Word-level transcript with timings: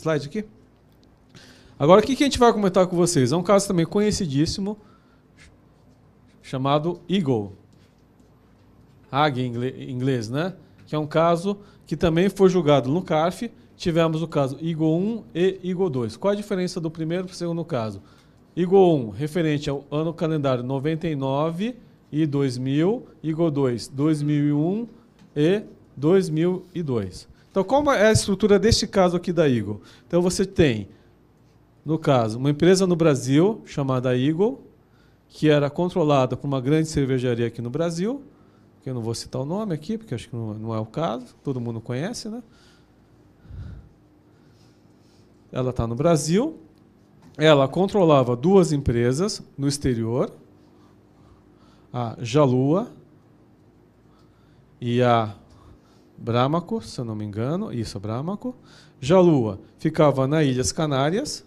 slide 0.00 0.26
aqui. 0.26 0.44
Agora, 1.78 2.00
o 2.00 2.04
que, 2.04 2.14
que 2.14 2.22
a 2.22 2.26
gente 2.26 2.38
vai 2.38 2.52
comentar 2.52 2.86
com 2.86 2.96
vocês? 2.96 3.32
É 3.32 3.36
um 3.36 3.42
caso 3.42 3.66
também 3.66 3.86
conhecidíssimo, 3.86 4.76
chamado 6.42 7.00
Eagle. 7.08 7.52
AG 9.10 9.40
em 9.40 9.90
inglês, 9.90 10.28
né? 10.28 10.54
Que 10.86 10.94
é 10.94 10.98
um 10.98 11.06
caso 11.06 11.58
que 11.86 11.96
também 11.96 12.28
foi 12.28 12.48
julgado 12.48 12.90
no 12.90 13.02
CARF. 13.02 13.50
Tivemos 13.76 14.22
o 14.22 14.28
caso 14.28 14.58
Eagle 14.62 14.94
1 14.94 15.24
e 15.34 15.60
Eagle 15.64 15.88
2. 15.88 16.16
Qual 16.16 16.32
a 16.32 16.36
diferença 16.36 16.80
do 16.80 16.90
primeiro 16.90 17.24
para 17.24 17.32
o 17.32 17.36
segundo 17.36 17.64
caso? 17.64 18.02
Eagle 18.56 19.06
1, 19.06 19.10
referente 19.10 19.70
ao 19.70 19.84
ano 19.90 20.12
calendário 20.12 20.62
99 20.62 21.76
e 22.12 22.26
2000. 22.26 23.06
Eagle 23.24 23.50
2, 23.50 23.88
2001 23.88 24.86
e 25.34 25.62
2002. 25.96 27.28
Então, 27.50 27.64
como 27.64 27.90
é 27.90 28.06
a 28.06 28.12
estrutura 28.12 28.58
deste 28.58 28.86
caso 28.86 29.16
aqui 29.16 29.32
da 29.32 29.48
Eagle? 29.48 29.80
Então, 30.06 30.22
você 30.22 30.44
tem, 30.46 30.88
no 31.84 31.98
caso, 31.98 32.38
uma 32.38 32.50
empresa 32.50 32.86
no 32.86 32.94
Brasil 32.94 33.62
chamada 33.66 34.16
Eagle, 34.16 34.64
que 35.28 35.48
era 35.48 35.68
controlada 35.68 36.36
por 36.36 36.46
uma 36.46 36.60
grande 36.60 36.88
cervejaria 36.88 37.46
aqui 37.46 37.60
no 37.60 37.70
Brasil, 37.70 38.22
que 38.82 38.90
eu 38.90 38.94
não 38.94 39.02
vou 39.02 39.14
citar 39.14 39.42
o 39.42 39.44
nome 39.44 39.74
aqui, 39.74 39.98
porque 39.98 40.14
acho 40.14 40.28
que 40.28 40.36
não, 40.36 40.74
é 40.74 40.78
o 40.78 40.86
caso, 40.86 41.34
todo 41.42 41.60
mundo 41.60 41.80
conhece, 41.80 42.28
né? 42.28 42.42
Ela 45.52 45.70
está 45.70 45.86
no 45.86 45.96
Brasil, 45.96 46.58
ela 47.36 47.66
controlava 47.66 48.36
duas 48.36 48.72
empresas 48.72 49.42
no 49.58 49.66
exterior, 49.66 50.32
a 51.92 52.16
Jalua 52.20 52.92
e 54.80 55.02
a 55.02 55.34
Bramaco, 56.20 56.82
se 56.82 57.00
eu 57.00 57.04
não 57.04 57.16
me 57.16 57.24
engano, 57.24 57.72
isso, 57.72 57.96
a 57.96 58.00
Bramaco. 58.00 58.54
Jalua 59.00 59.58
ficava 59.78 60.26
nas 60.26 60.44
Ilhas 60.44 60.70
Canárias. 60.70 61.46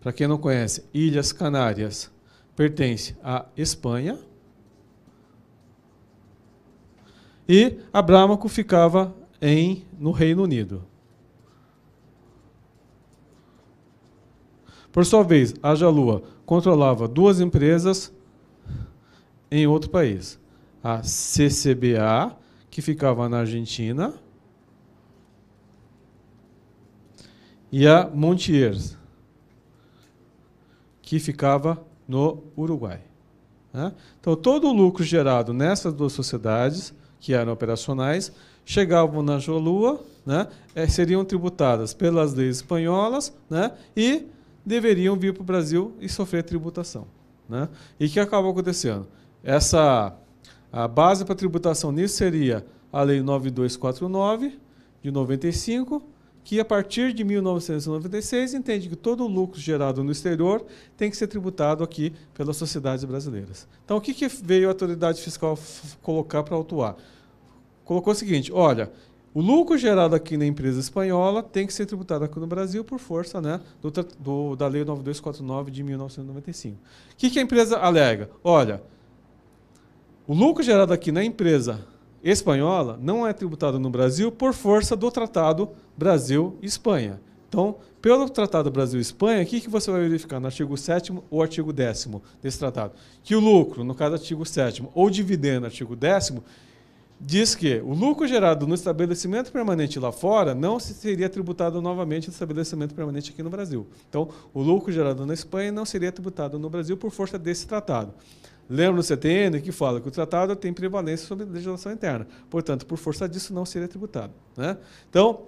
Para 0.00 0.12
quem 0.12 0.28
não 0.28 0.38
conhece, 0.38 0.84
Ilhas 0.94 1.32
Canárias 1.32 2.08
pertence 2.54 3.16
à 3.24 3.44
Espanha. 3.56 4.16
E 7.48 7.80
a 7.92 8.00
Bramaco 8.00 8.48
ficava 8.48 9.12
em, 9.42 9.84
no 9.98 10.12
Reino 10.12 10.44
Unido. 10.44 10.84
Por 14.92 15.04
sua 15.04 15.24
vez, 15.24 15.54
a 15.60 15.74
Jalua 15.74 16.22
controlava 16.46 17.08
duas 17.08 17.40
empresas 17.40 18.12
em 19.50 19.66
outro 19.66 19.90
país. 19.90 20.39
A 20.82 21.02
CCBA, 21.02 22.36
que 22.70 22.80
ficava 22.80 23.28
na 23.28 23.40
Argentina, 23.40 24.14
e 27.72 27.86
a 27.86 28.08
Montiers, 28.08 28.96
que 31.02 31.18
ficava 31.18 31.84
no 32.08 32.42
Uruguai. 32.56 33.00
Né? 33.72 33.92
Então, 34.20 34.34
todo 34.34 34.68
o 34.68 34.72
lucro 34.72 35.04
gerado 35.04 35.52
nessas 35.52 35.94
duas 35.94 36.12
sociedades 36.12 36.92
que 37.20 37.34
eram 37.34 37.52
operacionais, 37.52 38.32
chegavam 38.64 39.22
na 39.22 39.38
Jolua, 39.38 40.00
né, 40.24 40.48
eh, 40.74 40.88
seriam 40.88 41.24
tributadas 41.24 41.92
pelas 41.92 42.32
leis 42.34 42.56
espanholas 42.56 43.32
né, 43.48 43.72
e 43.96 44.26
deveriam 44.64 45.16
vir 45.16 45.34
para 45.34 45.42
o 45.42 45.44
Brasil 45.44 45.94
e 46.00 46.08
sofrer 46.08 46.42
tributação. 46.42 47.06
Né? 47.48 47.68
E 47.98 48.06
o 48.06 48.08
que 48.08 48.18
acabou 48.18 48.52
acontecendo? 48.52 49.06
Essa, 49.44 50.14
a 50.72 50.86
base 50.86 51.24
para 51.24 51.34
tributação 51.34 51.90
nisso 51.90 52.16
seria 52.16 52.64
a 52.92 53.02
Lei 53.02 53.20
9249, 53.22 54.58
de 55.02 55.10
95, 55.10 56.02
que 56.42 56.58
a 56.58 56.64
partir 56.64 57.12
de 57.12 57.22
1996 57.22 58.54
entende 58.54 58.88
que 58.88 58.96
todo 58.96 59.24
o 59.24 59.28
lucro 59.28 59.60
gerado 59.60 60.02
no 60.02 60.10
exterior 60.10 60.64
tem 60.96 61.10
que 61.10 61.16
ser 61.16 61.26
tributado 61.26 61.84
aqui 61.84 62.12
pelas 62.34 62.56
sociedades 62.56 63.04
brasileiras. 63.04 63.68
Então, 63.84 63.96
o 63.96 64.00
que, 64.00 64.14
que 64.14 64.26
veio 64.28 64.68
a 64.68 64.70
autoridade 64.70 65.20
fiscal 65.20 65.58
colocar 66.02 66.42
para 66.42 66.54
autuar? 66.54 66.96
Colocou 67.84 68.12
o 68.12 68.16
seguinte: 68.16 68.52
olha, 68.52 68.90
o 69.32 69.40
lucro 69.40 69.78
gerado 69.78 70.14
aqui 70.14 70.36
na 70.36 70.46
empresa 70.46 70.80
espanhola 70.80 71.42
tem 71.42 71.66
que 71.66 71.72
ser 71.72 71.86
tributado 71.86 72.24
aqui 72.24 72.38
no 72.40 72.46
Brasil 72.46 72.82
por 72.82 72.98
força 72.98 73.40
né, 73.40 73.60
do, 73.80 73.90
do, 73.90 74.56
da 74.56 74.66
Lei 74.66 74.84
9249 74.84 75.70
de 75.70 75.82
1995. 75.82 76.76
O 76.76 77.16
que, 77.16 77.30
que 77.30 77.38
a 77.38 77.42
empresa 77.42 77.78
alega? 77.78 78.28
Olha, 78.42 78.82
o 80.30 80.32
lucro 80.32 80.62
gerado 80.62 80.92
aqui 80.92 81.10
na 81.10 81.24
empresa 81.24 81.80
espanhola 82.22 82.96
não 83.02 83.26
é 83.26 83.32
tributado 83.32 83.80
no 83.80 83.90
Brasil 83.90 84.30
por 84.30 84.54
força 84.54 84.94
do 84.94 85.10
Tratado 85.10 85.70
Brasil-Espanha. 85.98 87.20
Então, 87.48 87.78
pelo 88.00 88.30
Tratado 88.30 88.70
Brasil-Espanha, 88.70 89.42
o 89.42 89.44
que, 89.44 89.68
você 89.68 89.90
vai 89.90 90.02
verificar 90.02 90.38
no 90.38 90.46
artigo 90.46 90.76
7 90.76 91.12
ou 91.28 91.42
artigo 91.42 91.72
10 91.72 92.10
desse 92.40 92.60
tratado? 92.60 92.92
Que 93.24 93.34
o 93.34 93.40
lucro, 93.40 93.82
no 93.82 93.92
caso 93.92 94.14
artigo 94.14 94.46
7 94.46 94.84
ou 94.94 95.10
dividendo, 95.10 95.66
artigo 95.66 95.96
10 95.96 96.34
diz 97.20 97.56
que 97.56 97.80
o 97.80 97.92
lucro 97.92 98.24
gerado 98.28 98.68
no 98.68 98.76
estabelecimento 98.76 99.50
permanente 99.50 99.98
lá 99.98 100.12
fora 100.12 100.54
não 100.54 100.78
seria 100.78 101.28
tributado 101.28 101.82
novamente 101.82 102.28
no 102.28 102.32
estabelecimento 102.32 102.94
permanente 102.94 103.32
aqui 103.32 103.42
no 103.42 103.50
Brasil. 103.50 103.84
Então, 104.08 104.28
o 104.54 104.62
lucro 104.62 104.92
gerado 104.92 105.26
na 105.26 105.34
Espanha 105.34 105.72
não 105.72 105.84
seria 105.84 106.12
tributado 106.12 106.56
no 106.56 106.70
Brasil 106.70 106.96
por 106.96 107.10
força 107.10 107.36
desse 107.36 107.66
tratado. 107.66 108.14
Lembra 108.70 108.98
no 108.98 109.02
CTN 109.02 109.60
que 109.60 109.72
fala 109.72 110.00
que 110.00 110.06
o 110.06 110.10
tratado 110.12 110.54
tem 110.54 110.72
prevalência 110.72 111.26
sobre 111.26 111.44
a 111.44 111.48
legislação 111.48 111.90
interna. 111.90 112.24
Portanto, 112.48 112.86
por 112.86 112.96
força 112.98 113.28
disso, 113.28 113.52
não 113.52 113.66
seria 113.66 113.88
tributado. 113.88 114.32
Né? 114.56 114.78
Então, 115.08 115.46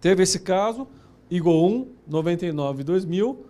teve 0.00 0.22
esse 0.22 0.40
caso, 0.40 0.88
IGO 1.30 1.50
1, 1.50 1.88
99 2.06 2.82
2000. 2.82 3.46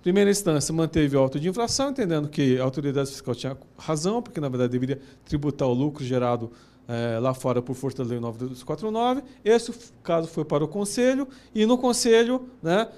Primeira 0.00 0.30
instância, 0.30 0.72
manteve 0.72 1.14
o 1.14 1.20
auto 1.20 1.38
de 1.38 1.46
infração, 1.46 1.90
entendendo 1.90 2.28
que 2.28 2.58
a 2.58 2.64
autoridade 2.64 3.10
fiscal 3.10 3.34
tinha 3.34 3.56
razão, 3.76 4.22
porque, 4.22 4.40
na 4.40 4.48
verdade, 4.48 4.72
deveria 4.72 4.98
tributar 5.26 5.68
o 5.68 5.74
lucro 5.74 6.02
gerado 6.02 6.50
é, 6.88 7.18
lá 7.18 7.34
fora 7.34 7.60
por 7.60 7.74
força 7.74 7.98
da 7.98 8.04
Lei 8.04 8.20
9249. 8.20 9.22
Esse 9.44 9.72
caso 10.02 10.28
foi 10.28 10.44
para 10.44 10.64
o 10.64 10.68
Conselho, 10.68 11.28
e 11.54 11.66
no 11.66 11.76
Conselho, 11.76 12.48
né, 12.62 12.88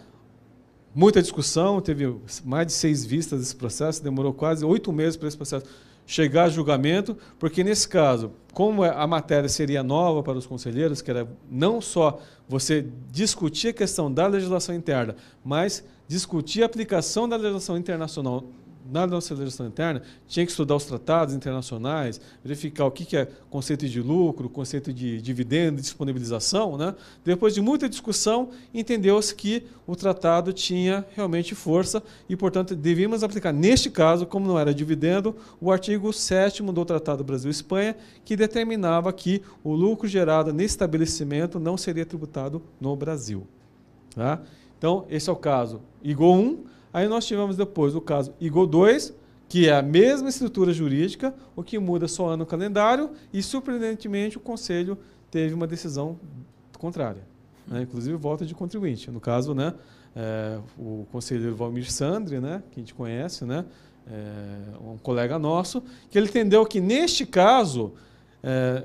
muita 0.96 1.20
discussão, 1.20 1.78
teve 1.78 2.16
mais 2.42 2.66
de 2.68 2.72
seis 2.72 3.04
vistas 3.04 3.38
desse 3.40 3.54
processo, 3.54 4.02
demorou 4.02 4.32
quase 4.32 4.64
oito 4.64 4.90
meses 4.90 5.14
para 5.14 5.28
esse 5.28 5.36
processo 5.36 5.66
chegar 6.06 6.44
a 6.44 6.48
julgamento, 6.48 7.18
porque 7.38 7.62
nesse 7.62 7.86
caso, 7.86 8.32
como 8.54 8.82
a 8.82 9.06
matéria 9.06 9.48
seria 9.48 9.82
nova 9.82 10.22
para 10.22 10.38
os 10.38 10.46
conselheiros, 10.46 11.02
que 11.02 11.10
era 11.10 11.28
não 11.50 11.82
só 11.82 12.18
você 12.48 12.86
discutir 13.12 13.68
a 13.68 13.72
questão 13.74 14.10
da 14.10 14.26
legislação 14.26 14.74
interna, 14.74 15.16
mas 15.44 15.84
discutir 16.08 16.62
a 16.62 16.66
aplicação 16.66 17.28
da 17.28 17.36
legislação 17.36 17.76
internacional 17.76 18.44
na 18.90 19.06
nossa 19.06 19.34
legislação 19.34 19.66
interna, 19.66 20.02
tinha 20.26 20.44
que 20.44 20.50
estudar 20.50 20.76
os 20.76 20.84
tratados 20.84 21.34
internacionais, 21.34 22.20
verificar 22.44 22.84
o 22.84 22.90
que 22.90 23.16
é 23.16 23.28
conceito 23.50 23.88
de 23.88 24.00
lucro, 24.00 24.48
conceito 24.48 24.92
de 24.92 25.20
dividendo, 25.20 25.80
disponibilização. 25.80 26.76
Né? 26.76 26.94
Depois 27.24 27.54
de 27.54 27.60
muita 27.60 27.88
discussão, 27.88 28.50
entendeu-se 28.72 29.34
que 29.34 29.64
o 29.86 29.94
tratado 29.94 30.52
tinha 30.52 31.04
realmente 31.14 31.54
força 31.54 32.02
e, 32.28 32.36
portanto, 32.36 32.74
devíamos 32.74 33.22
aplicar, 33.22 33.52
neste 33.52 33.90
caso, 33.90 34.26
como 34.26 34.46
não 34.46 34.58
era 34.58 34.74
dividendo, 34.74 35.36
o 35.60 35.70
artigo 35.70 36.12
7 36.12 36.62
do 36.62 36.84
Tratado 36.84 37.22
Brasil-Espanha, 37.22 37.96
que 38.24 38.36
determinava 38.36 39.12
que 39.12 39.42
o 39.62 39.74
lucro 39.74 40.08
gerado 40.08 40.52
nesse 40.52 40.74
estabelecimento 40.74 41.58
não 41.58 41.76
seria 41.76 42.04
tributado 42.04 42.62
no 42.80 42.94
Brasil. 42.96 43.46
Tá? 44.14 44.40
Então, 44.78 45.06
esse 45.08 45.28
é 45.28 45.32
o 45.32 45.36
caso 45.36 45.80
IGO 46.02 46.32
1, 46.32 46.64
Aí 46.96 47.06
nós 47.08 47.26
tivemos 47.26 47.58
depois 47.58 47.94
o 47.94 48.00
caso 48.00 48.32
IGO 48.40 48.66
2, 48.66 49.12
que 49.50 49.68
é 49.68 49.76
a 49.76 49.82
mesma 49.82 50.30
estrutura 50.30 50.72
jurídica, 50.72 51.34
o 51.54 51.62
que 51.62 51.78
muda 51.78 52.08
só 52.08 52.28
ano 52.28 52.46
calendário, 52.46 53.10
e 53.30 53.42
surpreendentemente 53.42 54.38
o 54.38 54.40
Conselho 54.40 54.96
teve 55.30 55.52
uma 55.52 55.66
decisão 55.66 56.18
contrária. 56.78 57.20
Né? 57.68 57.82
Inclusive 57.82 58.16
volta 58.16 58.46
de 58.46 58.54
contribuinte. 58.54 59.10
No 59.10 59.20
caso, 59.20 59.54
né, 59.54 59.74
é, 60.16 60.58
o 60.78 61.06
conselheiro 61.12 61.54
Valmir 61.54 61.92
Sandri, 61.92 62.40
né, 62.40 62.62
que 62.70 62.80
a 62.80 62.82
gente 62.82 62.94
conhece, 62.94 63.44
né, 63.44 63.66
é, 64.10 64.56
um 64.80 64.96
colega 64.96 65.38
nosso, 65.38 65.82
que 66.08 66.16
ele 66.16 66.28
entendeu 66.28 66.64
que 66.64 66.80
neste 66.80 67.26
caso 67.26 67.92
é, 68.42 68.84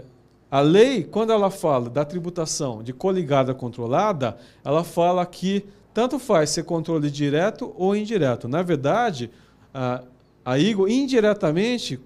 a 0.51 0.59
lei, 0.59 1.05
quando 1.05 1.31
ela 1.31 1.49
fala 1.49 1.89
da 1.89 2.03
tributação 2.03 2.83
de 2.83 2.91
coligada 2.91 3.53
controlada, 3.53 4.37
ela 4.65 4.83
fala 4.83 5.25
que 5.25 5.65
tanto 5.93 6.19
faz 6.19 6.49
ser 6.49 6.63
controle 6.63 7.09
direto 7.09 7.73
ou 7.77 7.95
indireto. 7.95 8.47
Na 8.47 8.61
verdade, 8.61 9.29
a, 9.73 10.03
a 10.45 10.57
Igo 10.57 10.87
indiretamente 10.87 11.99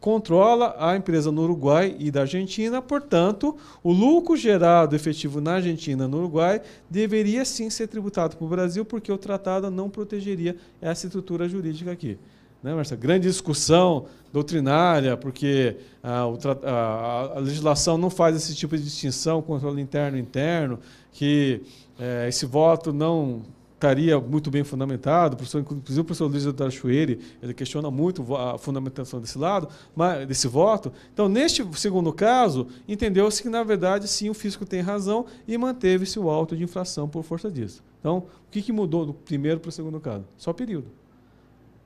controla 0.00 0.76
a 0.78 0.96
empresa 0.96 1.32
no 1.32 1.42
Uruguai 1.42 1.96
e 1.98 2.10
da 2.10 2.20
Argentina, 2.20 2.80
portanto, 2.80 3.56
o 3.82 3.92
lucro 3.92 4.36
gerado 4.36 4.94
efetivo 4.94 5.40
na 5.40 5.54
Argentina 5.54 6.06
no 6.06 6.18
Uruguai 6.18 6.60
deveria 6.88 7.44
sim 7.44 7.68
ser 7.68 7.88
tributado 7.88 8.36
para 8.36 8.44
o 8.44 8.48
Brasil, 8.48 8.84
porque 8.84 9.10
o 9.10 9.18
tratado 9.18 9.70
não 9.70 9.90
protegeria 9.90 10.56
essa 10.80 11.06
estrutura 11.06 11.48
jurídica 11.48 11.90
aqui. 11.90 12.16
Né, 12.62 12.72
grande 12.98 13.28
discussão 13.28 14.06
doutrinária, 14.32 15.16
porque 15.16 15.76
a, 16.02 16.24
a, 16.64 17.36
a, 17.36 17.38
legislação 17.38 17.96
não 17.96 18.10
faz 18.10 18.36
esse 18.36 18.54
tipo 18.54 18.76
de 18.76 18.82
distinção, 18.82 19.40
controle 19.40 19.80
interno 19.80 20.18
e 20.18 20.20
interno, 20.20 20.78
que 21.12 21.62
é, 21.98 22.28
esse 22.28 22.44
voto 22.46 22.92
não 22.92 23.42
estaria 23.78 24.18
muito 24.18 24.50
bem 24.50 24.64
fundamentado. 24.64 25.36
Inclusive 25.40 26.00
o 26.00 26.04
professor 26.04 26.26
Luiz 26.26 26.44
Eduardo 26.44 26.74
Chueire, 26.74 27.20
ele 27.40 27.54
questiona 27.54 27.90
muito 27.90 28.34
a 28.34 28.58
fundamentação 28.58 29.20
desse 29.20 29.38
lado, 29.38 29.68
mas, 29.94 30.26
desse 30.26 30.48
voto. 30.48 30.92
Então, 31.14 31.28
neste 31.28 31.64
segundo 31.78 32.12
caso, 32.12 32.66
entendeu-se 32.88 33.40
que, 33.40 33.48
na 33.48 33.62
verdade, 33.62 34.08
sim, 34.08 34.28
o 34.28 34.34
fisco 34.34 34.66
tem 34.66 34.80
razão 34.80 35.26
e 35.46 35.56
manteve-se 35.56 36.18
o 36.18 36.28
auto 36.28 36.56
de 36.56 36.64
infração 36.64 37.08
por 37.08 37.22
força 37.22 37.50
disso. 37.50 37.82
Então, 38.00 38.18
o 38.18 38.50
que, 38.50 38.60
que 38.60 38.72
mudou 38.72 39.06
do 39.06 39.14
primeiro 39.14 39.60
para 39.60 39.68
o 39.68 39.72
segundo 39.72 40.00
caso? 40.00 40.24
Só 40.36 40.52
período. 40.52 40.88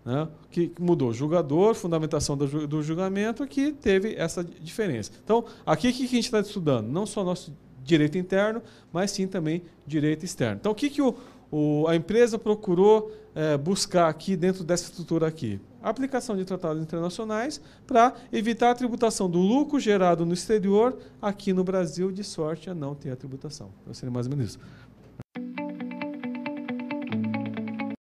Né? 0.04 0.28
Que 0.50 0.72
mudou? 0.78 1.12
Julgador, 1.12 1.74
fundamentação 1.74 2.36
do, 2.36 2.66
do 2.66 2.82
julgamento, 2.82 3.46
que 3.46 3.72
teve 3.72 4.14
essa 4.16 4.42
diferença. 4.42 5.12
Então, 5.24 5.44
aqui 5.64 5.88
o 5.88 5.92
que 5.92 6.04
a 6.04 6.08
gente 6.08 6.24
está 6.24 6.40
estudando? 6.40 6.88
Não 6.88 7.06
só 7.06 7.22
nosso 7.22 7.52
direito 7.84 8.18
interno, 8.18 8.62
mas 8.92 9.10
sim 9.10 9.26
também 9.26 9.62
direito 9.86 10.24
externo. 10.24 10.56
Então, 10.60 10.72
o 10.72 10.74
que, 10.74 10.90
que 10.90 11.02
o, 11.02 11.14
o, 11.50 11.86
a 11.88 11.94
empresa 11.94 12.38
procurou 12.38 13.12
é, 13.34 13.56
buscar 13.56 14.08
aqui 14.08 14.36
dentro 14.36 14.64
dessa 14.64 14.84
estrutura 14.84 15.26
aqui? 15.26 15.60
Aplicação 15.82 16.36
de 16.36 16.44
tratados 16.44 16.80
internacionais 16.80 17.60
para 17.86 18.14
evitar 18.32 18.70
a 18.70 18.74
tributação 18.74 19.28
do 19.28 19.38
lucro 19.38 19.80
gerado 19.80 20.24
no 20.24 20.32
exterior 20.32 20.96
aqui 21.20 21.52
no 21.52 21.64
Brasil, 21.64 22.12
de 22.12 22.22
sorte 22.22 22.70
a 22.70 22.74
não 22.74 22.94
ter 22.94 23.10
a 23.10 23.16
tributação. 23.16 23.70
Então, 23.82 23.94
seria 23.94 24.12
mais 24.12 24.26
ou 24.26 24.30
menos 24.30 24.50
isso. 24.50 24.60